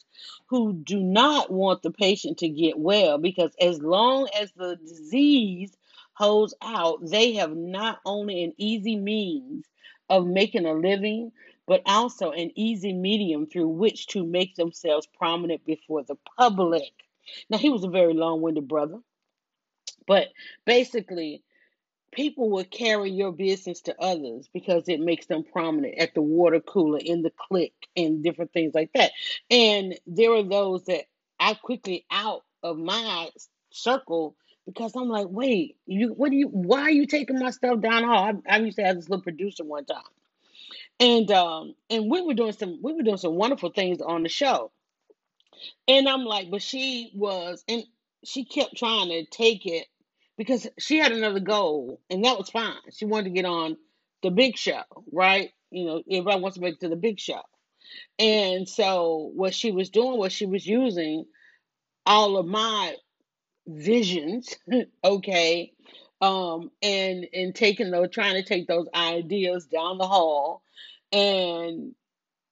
[0.47, 5.71] who do not want the patient to get well because as long as the disease
[6.15, 9.65] holds out, they have not only an easy means
[10.09, 11.31] of making a living,
[11.67, 16.91] but also an easy medium through which to make themselves prominent before the public.
[17.49, 18.99] Now, he was a very long winded brother,
[20.07, 20.29] but
[20.65, 21.43] basically,
[22.17, 26.59] people will carry your business to others because it makes them prominent at the water
[26.59, 29.11] cooler, in the clique, and different things like that.
[29.51, 31.03] And there are those that
[31.39, 33.29] I quickly out of my
[33.71, 37.81] circle because I'm like, wait, you what do you why are you taking my stuff
[37.81, 38.41] down hall?
[38.49, 40.01] I, I used to have this little producer one time.
[40.99, 44.29] And um and we were doing some we were doing some wonderful things on the
[44.29, 44.71] show.
[45.87, 47.83] And I'm like, but she was, and
[48.25, 49.87] she kept trying to take it
[50.37, 52.75] because she had another goal, and that was fine.
[52.93, 53.77] She wanted to get on
[54.21, 55.51] the big show, right?
[55.71, 57.41] You know, everybody wants to make it to the big show.
[58.19, 61.25] And so what she was doing was she was using
[62.05, 62.95] all of my
[63.65, 64.55] visions,
[65.03, 65.73] okay,
[66.21, 70.61] um, and and taking those, trying to take those ideas down the hall,
[71.11, 71.95] and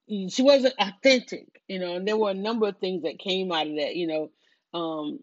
[0.08, 3.68] she wasn't authentic, you know, and there were a number of things that came out
[3.68, 4.32] of that, you know.
[4.74, 5.20] Um,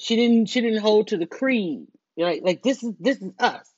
[0.00, 2.44] she didn't she didn't hold to the creed, right?
[2.44, 3.70] Like this is this is us,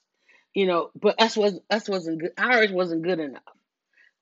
[0.55, 3.43] you know, but us was us wasn't good ours wasn't good enough,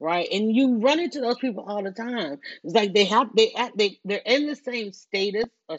[0.01, 0.29] right?
[0.33, 2.39] And you run into those people all the time.
[2.65, 5.79] It's like they have they act they they're in the same status or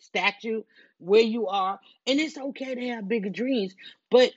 [0.00, 0.62] statue
[0.98, 3.74] where you are, and it's okay to have bigger dreams,
[4.10, 4.32] but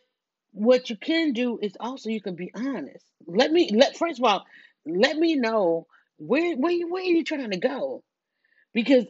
[0.54, 3.06] what you can do is also you can be honest.
[3.28, 4.46] Let me let first of all,
[4.86, 8.04] let me know where where where are you trying to go?
[8.74, 9.06] Because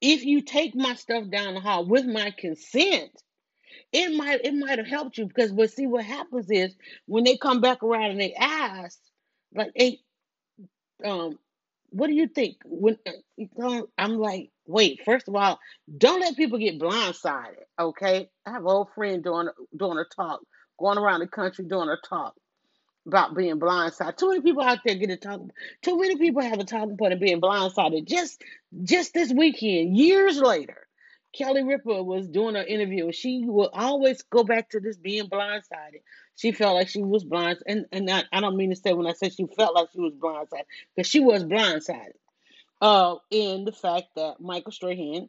[0.00, 3.10] if you take my stuff down the hall with my consent,
[3.92, 6.74] it might it might have helped you because but see what happens is
[7.06, 8.98] when they come back around and they ask,
[9.54, 9.98] like, hey,
[11.04, 11.38] um,
[11.90, 12.56] what do you think?
[12.64, 12.96] When
[13.62, 15.58] uh, I'm like, wait, first of all,
[15.98, 18.28] don't let people get blindsided, okay?
[18.46, 20.40] I have an old friend doing doing a talk,
[20.78, 22.34] going around the country doing a talk.
[23.06, 24.16] About being blindsided.
[24.16, 25.40] Too many people out there get to talk.
[25.82, 28.06] Too many people have a talking point of being blindsided.
[28.06, 28.42] Just
[28.84, 30.86] just this weekend, years later,
[31.32, 35.28] Kelly Ripa was doing an interview, and she will always go back to this being
[35.28, 36.02] blindsided.
[36.36, 39.06] She felt like she was blind, and and I, I don't mean to say when
[39.06, 42.14] I said she felt like she was blindsided, because she was blindsided.
[42.82, 45.28] Uh, in the fact that Michael Strahan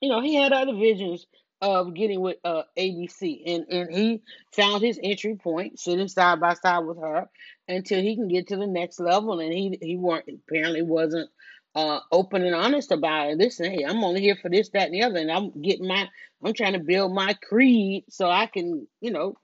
[0.00, 1.26] you know, he had other visions
[1.62, 6.54] of getting with uh, ABC, and and he found his entry point sitting side by
[6.54, 7.28] side with her
[7.68, 9.40] until he can get to the next level.
[9.40, 11.30] And he he weren't apparently wasn't
[11.74, 13.38] uh, open and honest about it.
[13.38, 16.08] Listen, hey, I'm only here for this, that, and the other, and I'm getting my
[16.42, 19.36] I'm trying to build my creed so I can you know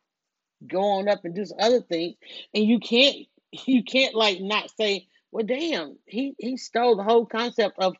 [0.66, 2.16] go on up and do some other things.
[2.54, 3.16] And you can't
[3.66, 7.96] you can't like not say, well, damn, he he stole the whole concept of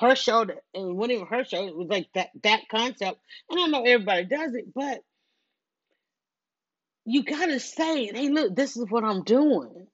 [0.00, 3.20] her that- and one of her shows was like that that concept.
[3.50, 5.02] And I know everybody does it, but
[7.04, 9.88] you gotta say, hey, look, this is what I'm doing.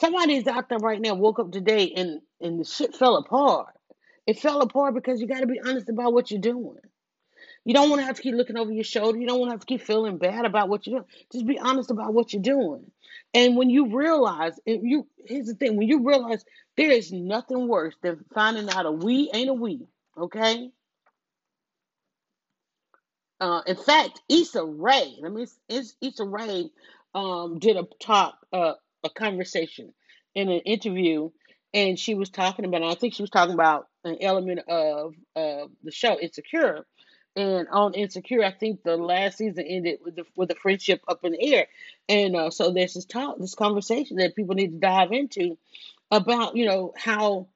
[0.00, 3.74] Somebody's out there right now, woke up today and and the shit fell apart.
[4.26, 6.78] It fell apart because you gotta be honest about what you're doing.
[7.64, 9.18] You don't want to have to keep looking over your shoulder.
[9.18, 11.08] You don't want to have to keep feeling bad about what you're doing.
[11.30, 12.90] Just be honest about what you're doing.
[13.34, 16.44] And when you realize, and you here's the thing, when you realize
[16.76, 19.86] there is nothing worse than finding out a we ain't a we,
[20.18, 20.70] okay?
[23.40, 26.70] Uh, in fact, Issa Rae, let me Is- Issa Rae
[27.14, 29.92] um, did a talk, uh, a conversation
[30.34, 31.30] in an interview,
[31.74, 32.82] and she was talking about.
[32.84, 36.86] I think she was talking about an element of uh, the show Insecure,
[37.34, 41.24] and on Insecure, I think the last season ended with the with the friendship up
[41.24, 41.66] in the air,
[42.08, 45.56] and uh, so there's this talk, this conversation that people need to dive into
[46.10, 47.48] about you know how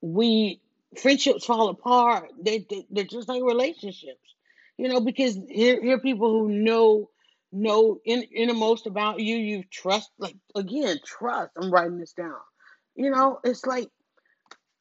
[0.00, 0.60] we
[0.96, 2.30] friendships fall apart.
[2.40, 4.34] They, they they're just like relationships,
[4.78, 7.10] you know, because here here are people who know
[7.52, 9.36] know in innermost about you.
[9.36, 11.52] You trust, like again, trust.
[11.60, 12.40] I'm writing this down.
[12.96, 13.90] You know, it's like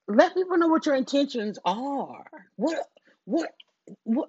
[0.07, 2.25] let people know what your intentions are.
[2.55, 2.79] What
[3.25, 3.49] what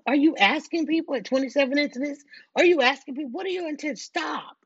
[0.06, 2.22] are you asking people at 27 into this?
[2.56, 4.02] Are you asking people what are your intentions?
[4.02, 4.56] Stop.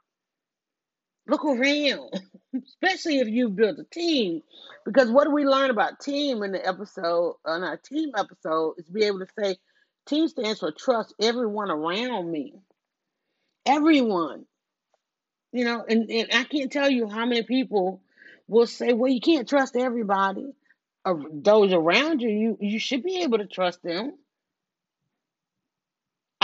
[1.29, 2.11] Look around,
[2.57, 4.43] especially if you've built a team.
[4.85, 8.87] Because what do we learn about team in the episode, on our team episode, is
[8.89, 9.57] be able to say,
[10.07, 12.55] team stands for trust everyone around me.
[13.65, 14.47] Everyone.
[15.53, 18.01] You know, and, and I can't tell you how many people
[18.49, 20.55] will say, well, you can't trust everybody.
[21.05, 24.15] Or those around you, you, you should be able to trust them.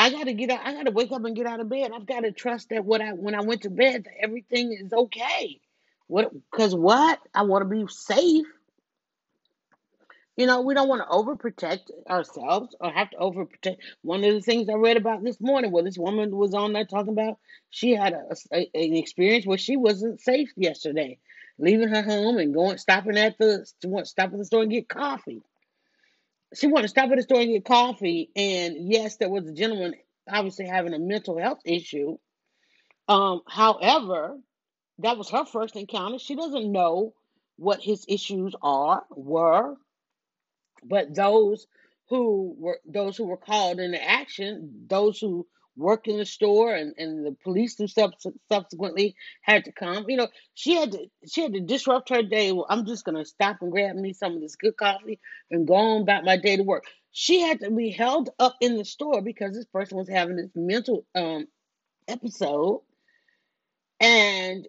[0.09, 0.61] I gotta get out.
[0.64, 1.92] I gotta wake up and get out of bed.
[1.94, 4.92] I've got to trust that what I when I went to bed, that everything is
[4.92, 5.61] okay.
[6.09, 6.33] What?
[6.51, 7.21] Because what?
[7.35, 8.47] I want to be safe.
[10.37, 13.79] You know, we don't want to overprotect ourselves or have to overprotect.
[14.03, 16.87] One of the things I read about this morning, where this woman was on there
[16.87, 17.38] talking about,
[17.71, 21.18] she had a, a- an experience where she wasn't safe yesterday,
[21.59, 23.66] leaving her home and going stopping at the
[24.05, 25.42] stopping at the store and get coffee.
[26.54, 29.52] She wanted to stop at the store and get coffee, and yes, there was a
[29.52, 29.94] gentleman
[30.28, 32.18] obviously having a mental health issue.
[33.06, 34.38] Um, however,
[34.98, 36.18] that was her first encounter.
[36.18, 37.14] She doesn't know
[37.56, 39.76] what his issues are, were,
[40.84, 41.66] but those
[42.08, 45.46] who were those who were called into action, those who
[45.78, 50.06] worked in the store and, and the police who subs- subsequently had to come.
[50.08, 52.52] You know, she had to she had to disrupt her day.
[52.52, 55.74] Well, I'm just gonna stop and grab me some of this good coffee and go
[55.74, 56.84] on about my day to work.
[57.12, 60.50] She had to be held up in the store because this person was having this
[60.54, 61.46] mental um
[62.08, 62.82] episode
[64.00, 64.66] and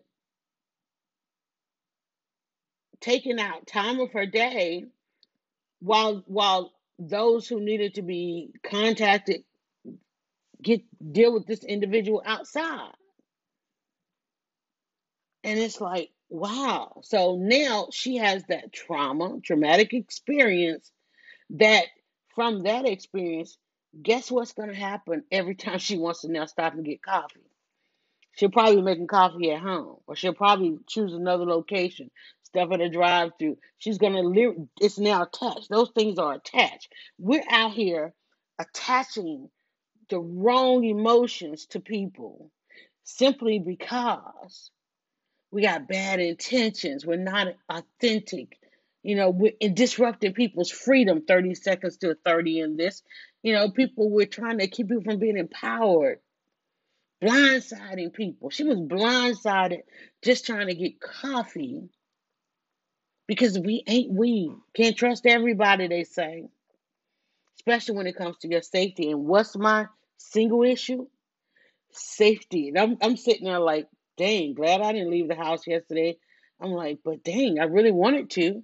[3.01, 4.85] taking out time of her day
[5.79, 9.43] while while those who needed to be contacted
[10.61, 10.81] get
[11.13, 12.93] deal with this individual outside.
[15.43, 17.01] And it's like wow.
[17.03, 20.91] So now she has that trauma traumatic experience
[21.51, 21.85] that
[22.35, 23.57] from that experience
[24.01, 27.39] guess what's going to happen every time she wants to now stop and get coffee?
[28.33, 32.11] She'll probably be making coffee at home or she'll probably choose another location
[32.43, 35.69] stuff at a drive through she's going to it's now attached.
[35.69, 36.91] Those things are attached.
[37.17, 38.13] We're out here
[38.59, 39.49] attaching
[40.09, 42.51] the wrong emotions to people
[43.03, 44.71] simply because
[45.51, 47.05] we got bad intentions.
[47.05, 48.57] We're not authentic.
[49.01, 53.01] You know, we're disrupting people's freedom 30 seconds to 30 in this.
[53.41, 56.19] You know, people, we're trying to keep people from being empowered,
[57.23, 58.49] blindsiding people.
[58.49, 59.81] She was blindsided
[60.21, 61.89] just trying to get coffee
[63.27, 64.51] because we ain't we.
[64.75, 66.49] Can't trust everybody, they say,
[67.57, 69.11] especially when it comes to your safety.
[69.11, 69.87] And what's my
[70.19, 71.08] single issue?
[71.91, 72.69] safety.
[72.69, 76.17] And I'm I'm sitting there like dang, glad I didn't leave the house yesterday.
[76.62, 78.63] I'm like, but dang, I really wanted to.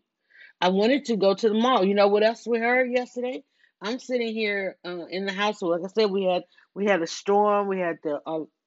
[0.59, 1.85] I wanted to go to the mall.
[1.85, 3.43] You know what else we heard yesterday?
[3.81, 5.61] I'm sitting here uh, in the house.
[5.61, 7.67] Like I said, we had we had a storm.
[7.67, 8.19] We had the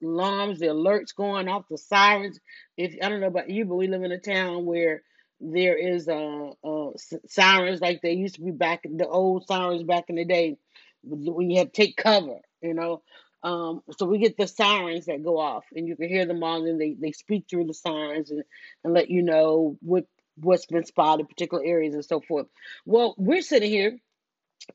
[0.02, 2.38] alarms, the alerts going off, the sirens.
[2.76, 5.02] If I don't know about you, but we live in a town where
[5.40, 6.90] there is uh, uh
[7.28, 10.56] sirens like they used to be back the old sirens back in the day
[11.04, 12.40] when you had to take cover.
[12.62, 13.02] You know,
[13.42, 16.64] um, so we get the sirens that go off, and you can hear them all,
[16.66, 18.42] and they, they speak through the sirens and,
[18.84, 20.04] and let you know what
[20.40, 22.46] what's been spotted, particular areas, and so forth.
[22.86, 23.98] Well, we're sitting here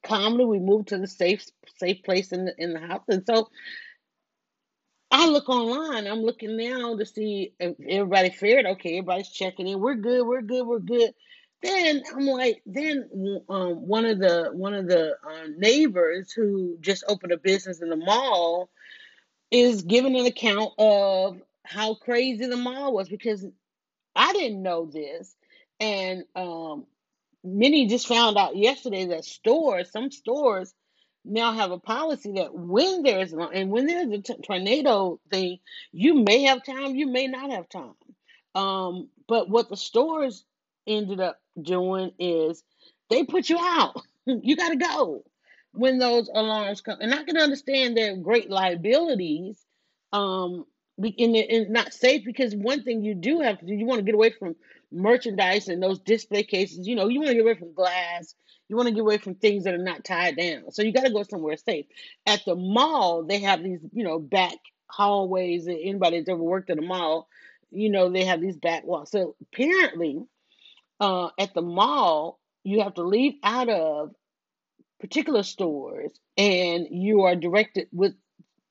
[0.04, 0.46] calmly.
[0.46, 1.46] We moved to the safe
[1.78, 3.50] safe place in the in the house, and so
[5.12, 6.08] I look online.
[6.08, 8.98] I'm looking now to see if everybody fared okay.
[8.98, 9.80] Everybody's checking in.
[9.80, 10.26] We're good.
[10.26, 10.66] We're good.
[10.66, 11.12] We're good.
[11.64, 13.10] Then I'm like, then
[13.50, 17.90] um, one of the one of the uh, neighbors who just opened a business in
[17.90, 18.70] the mall
[19.52, 23.46] is giving an account of how crazy the mall was because
[24.16, 25.36] I didn't know this,
[25.80, 26.86] and um,
[27.44, 30.74] many just found out yesterday that stores, some stores,
[31.26, 35.60] now have a policy that when there's and when there's a t- tornado thing,
[35.94, 37.96] you may have time, you may not have time.
[38.56, 40.46] Um, but what the stores
[40.88, 42.64] ended up doing is
[43.10, 44.02] they put you out.
[44.26, 45.24] you got to go
[45.74, 49.64] when those alarms come, and I can understand their great liabilities.
[50.12, 50.66] Um,
[50.98, 54.14] and, not safe because one thing you do have to do, you want to get
[54.14, 54.56] away from
[54.92, 56.88] merchandise and those display cases.
[56.88, 58.36] You know, you want to get away from glass.
[58.70, 60.72] You want to get away from things that are not tied down.
[60.72, 61.86] So you got to go somewhere safe.
[62.26, 64.56] At the mall, they have these, you know, back
[64.88, 65.68] hallways.
[65.68, 67.28] Anybody that's ever worked at a mall,
[67.72, 69.12] you know, they have these back walls.
[69.12, 70.24] So apparently,
[71.04, 74.16] uh, at the mall, you have to leave out of
[75.02, 78.14] particular stores and you are directed with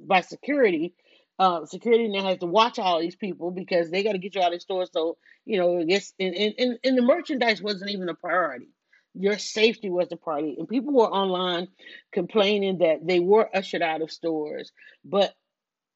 [0.00, 0.94] by security.
[1.38, 4.40] Uh, security now has to watch all these people because they got to get you
[4.40, 4.86] out of the store.
[4.90, 8.68] So you know, I guess and, and, and and the merchandise wasn't even a priority.
[9.14, 11.68] Your safety was the priority, and people were online
[12.12, 14.72] complaining that they were ushered out of stores,
[15.04, 15.34] but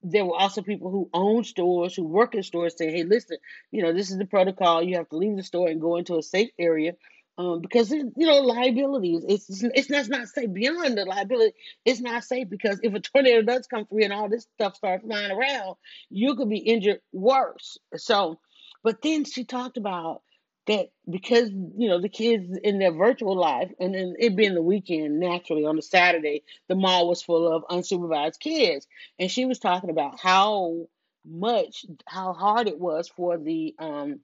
[0.03, 3.39] there were also people who own stores, who work in stores, saying, "Hey, listen,
[3.71, 4.83] you know, this is the protocol.
[4.83, 6.95] You have to leave the store and go into a safe area."
[7.39, 11.55] Um, because you know liabilities, it's it's it's not, it's not safe beyond the liability.
[11.85, 15.05] It's not safe because if a tornado does come through and all this stuff starts
[15.05, 15.77] flying around,
[16.09, 17.77] you could be injured worse.
[17.97, 18.39] So,
[18.83, 20.23] but then she talked about
[20.67, 24.63] that because you know the kids in their virtual life, and then it being the
[24.63, 28.87] weekend, naturally on the Saturday, the mall was full of unsupervised kids.
[29.19, 30.87] And she was talking about how
[31.25, 34.21] much how hard it was for the um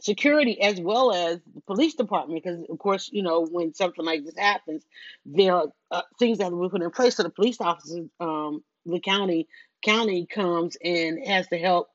[0.00, 2.42] security as well as the police department.
[2.42, 4.84] Because of course you know when something like this happens
[5.24, 9.00] there are uh, things that been put in place so the police officers um the
[9.00, 9.48] county
[9.84, 11.88] county comes and has to help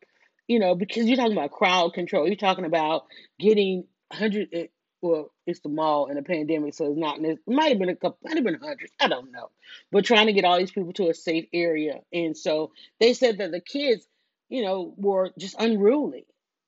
[0.52, 3.06] you know because you're talking about crowd control you're talking about
[3.40, 4.68] getting 100 eh,
[5.02, 7.96] well it's the mall in a pandemic so it's not it might have been a
[7.96, 9.50] couple might have been hundreds i don't know
[9.92, 13.38] but trying to get all these people to a safe area and so they said
[13.40, 14.06] that the kids
[14.50, 16.26] you know were just unruly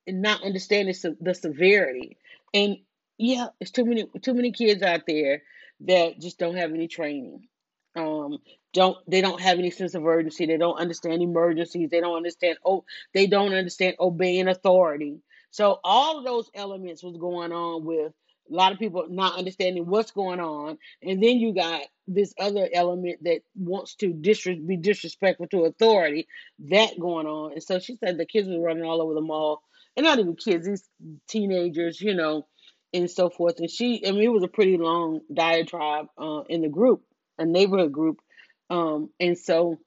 [0.08, 2.18] and not understanding the severity.
[2.54, 2.78] And
[3.18, 5.44] yeah, it's too many too many kids out there
[5.82, 7.48] that just don't have any training.
[7.96, 8.40] Um,
[8.74, 10.46] don't they don't have any sense of urgency.
[10.46, 11.90] They don't understand emergencies.
[11.90, 15.20] They don't understand oh they don't understand obeying authority.
[15.52, 18.12] So all of those elements was going on with
[18.52, 22.68] a lot of people not understanding what's going on, and then you got this other
[22.74, 26.28] element that wants to disres- be disrespectful to authority,
[26.60, 27.54] that going on.
[27.54, 29.62] And so she said the kids were running all over the mall
[29.96, 30.90] and not even kids, these
[31.28, 32.48] teenagers, you know,
[32.94, 33.60] and so forth.
[33.60, 37.04] And she, I mean, it was a pretty long diatribe uh, in the group,
[37.38, 38.22] a neighborhood group.
[38.70, 39.80] Um, and so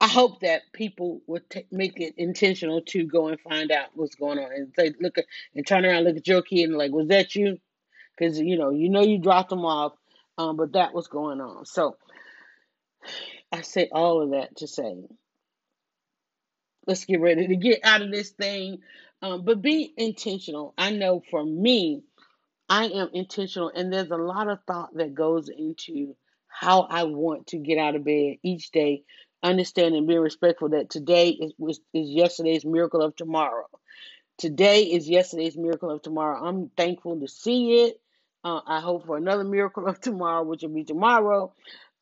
[0.00, 4.16] I hope that people would t- make it intentional to go and find out what's
[4.16, 6.92] going on and say, look at, and turn around, look at your kid and like,
[6.92, 7.58] was that you?
[8.16, 9.92] Because, you know, you know, you dropped them off,
[10.38, 11.66] um, but that was going on.
[11.66, 11.96] So
[13.52, 14.96] I say all of that to say
[16.86, 18.78] let's get ready to get out of this thing.
[19.20, 20.74] Um, but be intentional.
[20.76, 22.02] I know for me,
[22.68, 26.16] I am intentional, and there's a lot of thought that goes into
[26.48, 29.04] how I want to get out of bed each day,
[29.42, 31.52] understanding, being respectful that today is,
[31.94, 33.66] is yesterday's miracle of tomorrow.
[34.38, 36.44] Today is yesterday's miracle of tomorrow.
[36.44, 38.00] I'm thankful to see it.
[38.44, 41.52] Uh, I hope for another miracle of tomorrow, which will be tomorrow.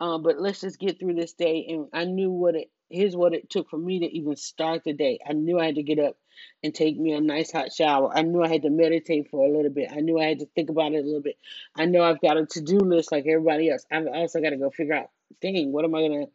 [0.01, 1.67] Uh, but let's just get through this day.
[1.69, 4.93] And I knew what it here's what it took for me to even start the
[4.93, 5.19] day.
[5.29, 6.17] I knew I had to get up
[6.63, 8.11] and take me a nice hot shower.
[8.15, 9.91] I knew I had to meditate for a little bit.
[9.93, 11.37] I knew I had to think about it a little bit.
[11.77, 13.85] I know I've got a to do list like everybody else.
[13.91, 15.11] I've also got to go figure out,
[15.41, 16.27] dang, what am I gonna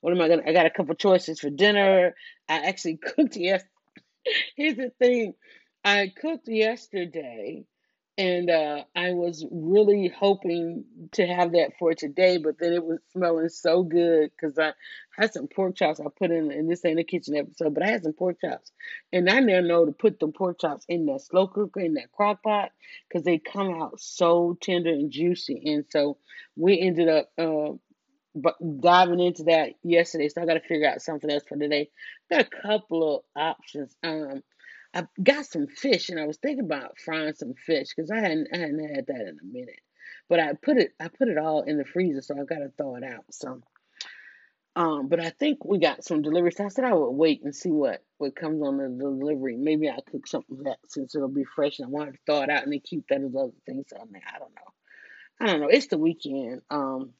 [0.00, 0.42] What am I gonna?
[0.46, 2.14] I got a couple choices for dinner.
[2.48, 3.62] I actually cooked yes.
[4.56, 5.34] Here's the thing,
[5.84, 7.64] I cooked yesterday,
[8.18, 12.98] and uh, I was really hoping to have that for today, but then it was
[13.12, 14.72] smelling so good because I
[15.16, 17.86] had some pork chops I put in, and this ain't a kitchen episode, but I
[17.86, 18.70] had some pork chops,
[19.12, 22.12] and I now know to put the pork chops in that slow cooker in that
[22.12, 22.72] crock pot
[23.08, 26.18] because they come out so tender and juicy, and so
[26.56, 27.30] we ended up.
[27.38, 27.76] Uh,
[28.34, 31.90] but diving into that yesterday, so I got to figure out something else for today.
[32.30, 33.94] Got a couple of options.
[34.02, 34.42] Um,
[34.94, 38.48] I got some fish, and I was thinking about frying some fish because I hadn't
[38.52, 39.80] I hadn't had that in a minute.
[40.28, 42.70] But I put it I put it all in the freezer, so I got to
[42.76, 43.24] throw it out.
[43.30, 43.62] So,
[44.76, 46.52] um, but I think we got some delivery.
[46.52, 49.56] So I said I would wait and see what what comes on the delivery.
[49.56, 52.50] Maybe I cook something that since it'll be fresh, and I wanted to throw it
[52.50, 54.22] out and then keep that as other things on there.
[54.26, 54.72] I don't know.
[55.40, 55.68] I don't know.
[55.68, 56.62] It's the weekend.
[56.70, 57.14] Um,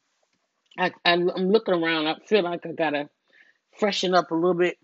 [0.79, 2.07] I, I I'm looking around.
[2.07, 3.09] I feel like I gotta
[3.79, 4.79] freshen up a little bit,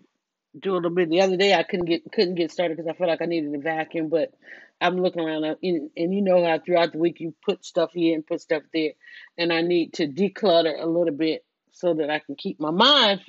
[0.57, 1.09] do a little bit.
[1.09, 3.53] The other day I couldn't get couldn't get started because I felt like I needed
[3.53, 4.09] a vacuum.
[4.09, 4.33] But
[4.81, 8.15] I'm looking around, and, and you know how throughout the week you put stuff here
[8.15, 8.91] and put stuff there,
[9.37, 13.21] and I need to declutter a little bit so that I can keep my mind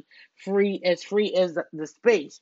[0.44, 2.40] free as free as the, the space.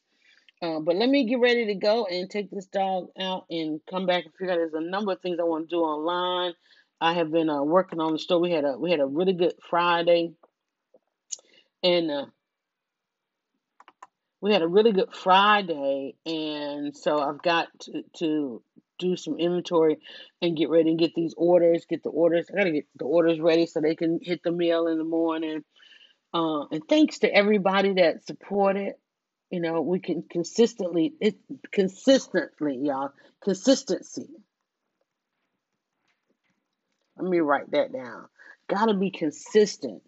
[0.61, 4.07] Uh, but let me get ready to go and take this dog out and come
[4.07, 4.57] back and figure out.
[4.57, 6.53] There's a number of things I want to do online.
[7.01, 8.41] I have been uh, working on the store.
[8.41, 10.33] We had a we had a really good Friday,
[11.83, 12.27] and uh,
[14.41, 18.63] we had a really good Friday, and so I've got to, to
[18.99, 19.99] do some inventory
[20.43, 21.87] and get ready and get these orders.
[21.89, 22.49] Get the orders.
[22.51, 25.65] I gotta get the orders ready so they can hit the mail in the morning.
[26.33, 28.95] Uh, and thanks to everybody that supported.
[29.51, 31.37] You know, we can consistently it
[31.73, 33.13] consistently, y'all.
[33.43, 34.29] Consistency
[37.19, 38.27] let me write that down.
[38.69, 40.03] Got to be consistent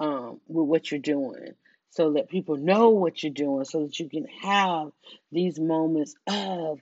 [0.00, 1.54] um, with what you're doing
[1.94, 4.90] so that people know what you're doing so that you can have
[5.30, 6.80] these moments of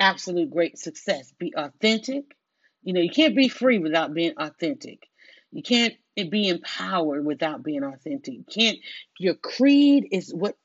[0.00, 1.32] absolute great success.
[1.38, 2.24] Be authentic.
[2.82, 5.06] You know, you can't be free without being authentic.
[5.52, 8.34] You can't be empowered without being authentic.
[8.34, 8.78] You can't,
[9.18, 10.56] your creed is what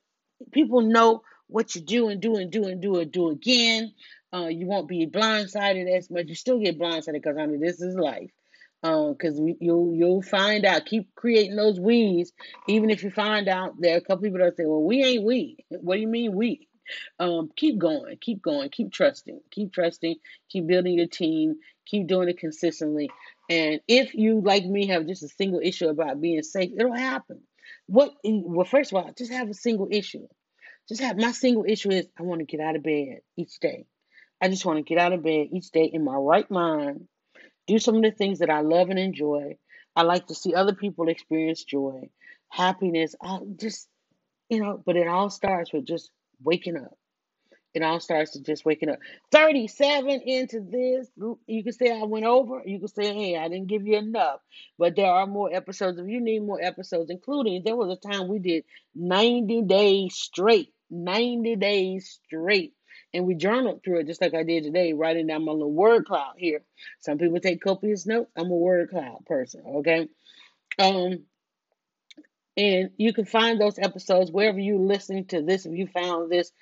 [0.50, 3.92] people know what you do and do and do and do do again.
[4.32, 6.26] Uh, you won't be blindsided as much.
[6.28, 8.30] You still get blindsided because I mean this is life
[8.82, 10.86] because um, you'll you'll find out.
[10.86, 12.32] Keep creating those we's,
[12.68, 15.24] even if you find out there are a couple people that say, "Well, we ain't
[15.24, 16.68] we." What do you mean we?
[17.18, 20.16] Um, keep going, keep going, keep trusting, keep trusting,
[20.48, 21.56] keep building your team,
[21.86, 23.10] keep doing it consistently.
[23.48, 27.40] And if you, like me, have just a single issue about being safe, it'll happen.
[27.86, 28.14] What?
[28.24, 30.26] Well, first of all, just have a single issue.
[30.88, 33.86] Just have my single issue is I want to get out of bed each day.
[34.40, 37.06] I just want to get out of bed each day in my right mind
[37.70, 39.56] do some of the things that I love and enjoy.
[39.94, 42.10] I like to see other people experience joy,
[42.48, 43.14] happiness.
[43.22, 43.88] I just,
[44.48, 46.10] you know, but it all starts with just
[46.42, 46.96] waking up.
[47.72, 48.98] It all starts with just waking up.
[49.30, 51.08] 37 into this.
[51.46, 52.62] You can say I went over.
[52.66, 54.40] You can say, hey, I didn't give you enough.
[54.76, 55.98] But there are more episodes.
[55.98, 58.64] If you need more episodes, including there was a time we did
[58.96, 60.72] 90 days straight.
[60.90, 62.74] 90 days straight
[63.12, 66.06] and we journaled through it just like I did today, writing down my little word
[66.06, 66.62] cloud here.
[67.00, 68.30] Some people take copious notes.
[68.36, 70.08] I'm a word cloud person, okay?
[70.78, 71.24] Um,
[72.56, 75.66] and you can find those episodes wherever you're listening to this.
[75.66, 76.52] If you found this,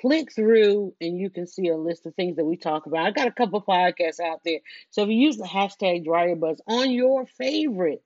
[0.00, 3.06] click through and you can see a list of things that we talk about.
[3.06, 4.60] I got a couple podcasts out there.
[4.90, 8.02] So if you use the hashtag DryerBuzz on your favorite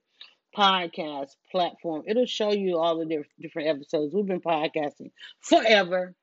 [0.55, 4.13] podcast platform, it'll show you all the different episodes.
[4.13, 6.15] We've been podcasting forever,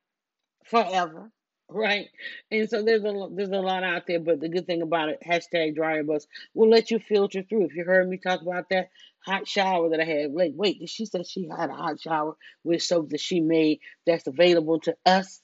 [0.65, 1.33] forever
[1.69, 2.09] right?
[2.51, 5.23] And so there's a there's a lot out there, but the good thing about it,
[5.27, 7.67] hashtag DryerBuzz, will let you filter through.
[7.67, 8.91] If you heard me talk about that
[9.21, 12.37] hot shower that I had, like, wait, did she said she had a hot shower
[12.65, 15.41] with soap that she made that's available to us.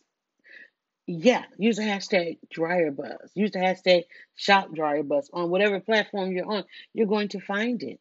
[1.07, 3.31] Yeah, use the hashtag DryerBuzz.
[3.35, 4.05] Use the hashtag
[4.37, 6.65] Shop DryerBuzz on whatever platform you're on.
[6.95, 8.01] You're going to find it.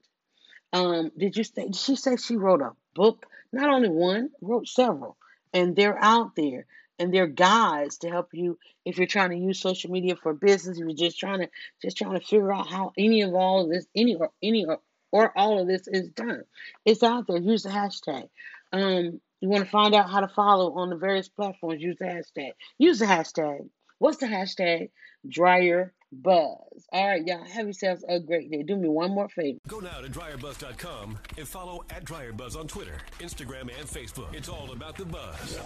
[0.71, 1.65] Um, did you say?
[1.65, 3.25] Did she say she wrote a book?
[3.51, 5.17] Not only one, wrote several,
[5.51, 6.67] and they're out there
[7.01, 10.77] and they're guides to help you if you're trying to use social media for business
[10.77, 11.49] you're just trying to
[11.81, 14.79] just trying to figure out how any of all of this any or any or,
[15.11, 16.43] or all of this is done
[16.85, 18.29] it's out there use the hashtag
[18.71, 22.05] um you want to find out how to follow on the various platforms use the
[22.05, 24.89] hashtag use the hashtag what's the hashtag
[25.27, 26.87] dryer buzz.
[26.91, 27.43] All right, y'all.
[27.45, 28.63] Have yourselves a great day.
[28.63, 29.59] Do me one more favor.
[29.67, 34.33] Go now to dryerbuzz.com and follow at dryerbuzz on Twitter, Instagram, and Facebook.
[34.33, 35.59] It's all about the buzz.